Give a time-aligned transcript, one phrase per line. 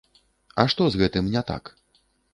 [0.63, 1.63] А што з гэтым не так?